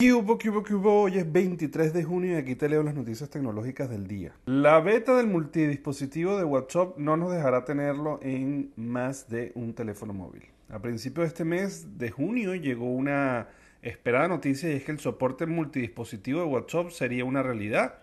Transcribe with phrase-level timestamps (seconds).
[0.00, 0.74] ¿Qué qué qué?
[0.74, 4.32] Hoy es 23 de junio y aquí te leo las noticias tecnológicas del día.
[4.46, 10.12] La beta del multidispositivo de WhatsApp no nos dejará tenerlo en más de un teléfono
[10.12, 10.44] móvil.
[10.68, 13.48] A principios de este mes de junio llegó una
[13.82, 17.98] esperada noticia y es que el soporte multidispositivo de WhatsApp sería una realidad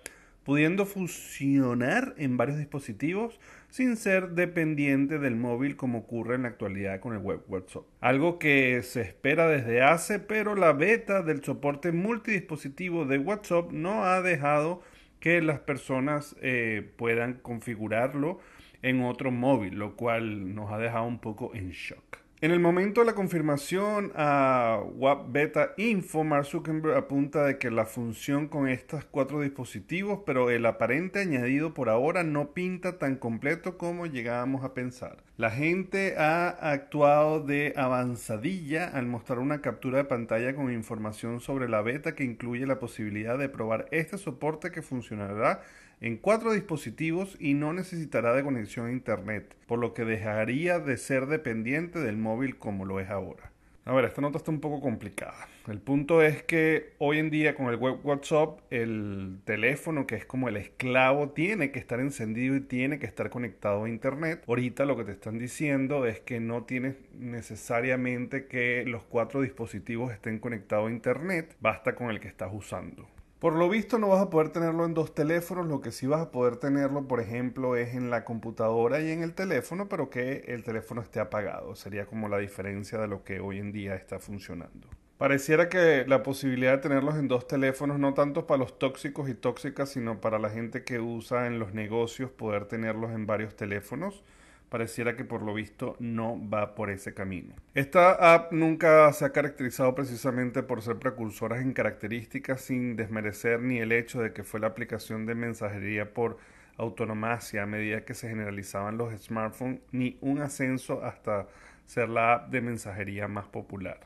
[0.46, 7.02] pudiendo funcionar en varios dispositivos sin ser dependiente del móvil como ocurre en la actualidad
[7.02, 7.84] con el web WhatsApp.
[8.00, 14.06] Algo que se espera desde hace, pero la beta del soporte multidispositivo de WhatsApp no
[14.06, 14.82] ha dejado
[15.20, 18.40] que las personas eh, puedan configurarlo
[18.84, 22.25] en otro móvil, lo cual nos ha dejado un poco en shock.
[22.46, 27.72] En el momento de la confirmación a WAP Beta Info, Mark Zuckerberg apunta de que
[27.72, 33.16] la función con estos cuatro dispositivos, pero el aparente añadido por ahora no pinta tan
[33.16, 35.24] completo como llegábamos a pensar.
[35.38, 41.68] La gente ha actuado de avanzadilla al mostrar una captura de pantalla con información sobre
[41.68, 45.62] la beta que incluye la posibilidad de probar este soporte que funcionará
[46.02, 50.98] en cuatro dispositivos y no necesitará de conexión a Internet, por lo que dejaría de
[50.98, 53.52] ser dependiente del móvil como lo es ahora.
[53.88, 55.48] A ver, esta nota está un poco complicada.
[55.68, 60.26] El punto es que hoy en día con el web WhatsApp, el teléfono que es
[60.26, 64.44] como el esclavo tiene que estar encendido y tiene que estar conectado a Internet.
[64.48, 70.12] Ahorita lo que te están diciendo es que no tienes necesariamente que los cuatro dispositivos
[70.12, 73.08] estén conectados a Internet, basta con el que estás usando.
[73.46, 76.20] Por lo visto no vas a poder tenerlo en dos teléfonos, lo que sí vas
[76.20, 80.46] a poder tenerlo, por ejemplo, es en la computadora y en el teléfono, pero que
[80.48, 81.76] el teléfono esté apagado.
[81.76, 84.88] Sería como la diferencia de lo que hoy en día está funcionando.
[85.20, 89.36] Pareciera que la posibilidad de tenerlos en dos teléfonos, no tanto para los tóxicos y
[89.36, 94.24] tóxicas, sino para la gente que usa en los negocios poder tenerlos en varios teléfonos,
[94.70, 97.56] pareciera que por lo visto no va por ese camino.
[97.74, 103.80] Esta app nunca se ha caracterizado precisamente por ser precursoras en características sin desmerecer ni
[103.80, 106.38] el hecho de que fue la aplicación de mensajería por
[106.78, 111.48] autonomacia a medida que se generalizaban los smartphones, ni un ascenso hasta
[111.86, 114.00] ser la app de mensajería más popular.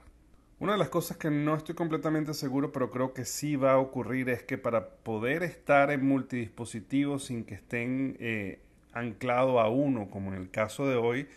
[0.60, 3.78] Una de las cosas que no estoy completamente seguro, pero creo que sí va a
[3.78, 8.60] ocurrir, es que para poder estar en multidispositivos sin que estén eh,
[8.94, 11.28] anclado a uno, como en el caso de hoy,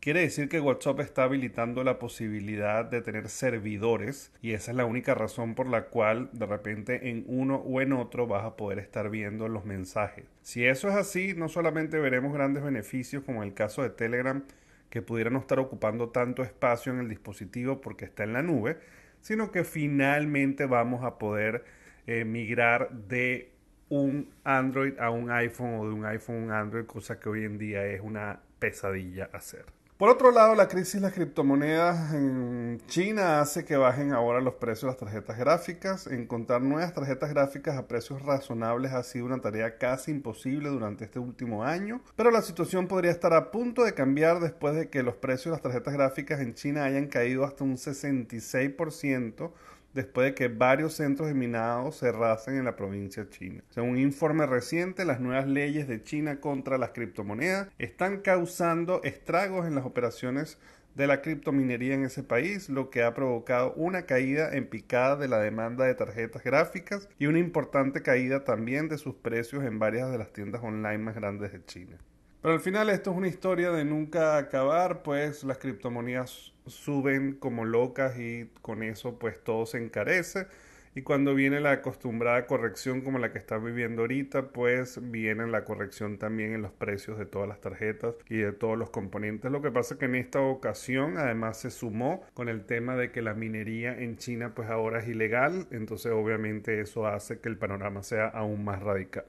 [0.00, 4.86] quiere decir que WhatsApp está habilitando la posibilidad de tener servidores y esa es la
[4.86, 8.78] única razón por la cual de repente en uno o en otro vas a poder
[8.78, 10.24] estar viendo los mensajes.
[10.42, 14.42] Si eso es así, no solamente veremos grandes beneficios como en el caso de Telegram,
[14.88, 18.78] que pudieran no estar ocupando tanto espacio en el dispositivo porque está en la nube,
[19.20, 21.64] sino que finalmente vamos a poder
[22.06, 23.52] eh, migrar de
[23.90, 27.44] un Android a un iPhone o de un iPhone a un Android, cosa que hoy
[27.44, 29.66] en día es una pesadilla hacer.
[30.00, 34.54] Por otro lado, la crisis de las criptomonedas en China hace que bajen ahora los
[34.54, 36.06] precios de las tarjetas gráficas.
[36.06, 41.18] Encontrar nuevas tarjetas gráficas a precios razonables ha sido una tarea casi imposible durante este
[41.18, 45.16] último año, pero la situación podría estar a punto de cambiar después de que los
[45.16, 49.50] precios de las tarjetas gráficas en China hayan caído hasta un 66%
[49.94, 53.62] después de que varios centros de minado cerrasen en la provincia china.
[53.70, 59.66] Según un informe reciente, las nuevas leyes de China contra las criptomonedas están causando estragos
[59.66, 60.58] en las operaciones
[60.94, 65.28] de la criptominería en ese país, lo que ha provocado una caída en picada de
[65.28, 70.10] la demanda de tarjetas gráficas y una importante caída también de sus precios en varias
[70.10, 71.96] de las tiendas online más grandes de China.
[72.42, 77.66] Pero al final esto es una historia de nunca acabar, pues las criptomonedas suben como
[77.66, 80.46] locas y con eso pues todo se encarece.
[80.94, 85.64] Y cuando viene la acostumbrada corrección como la que está viviendo ahorita, pues viene la
[85.64, 89.52] corrección también en los precios de todas las tarjetas y de todos los componentes.
[89.52, 93.12] Lo que pasa es que en esta ocasión además se sumó con el tema de
[93.12, 97.58] que la minería en China pues ahora es ilegal, entonces obviamente eso hace que el
[97.58, 99.26] panorama sea aún más radical.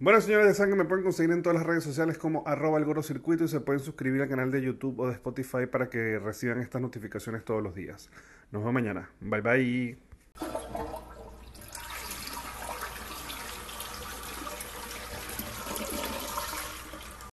[0.00, 3.02] Bueno, señores de sangre, me pueden conseguir en todas las redes sociales como arroba el
[3.04, 6.60] circuito y se pueden suscribir al canal de YouTube o de Spotify para que reciban
[6.60, 8.10] estas notificaciones todos los días.
[8.50, 9.08] Nos vemos mañana.
[9.20, 10.13] Bye bye.